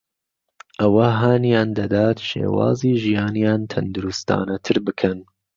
[0.81, 5.19] ئەوە هانیان دەدات شێوازی ژیانیان تەندروستانەتر بکەن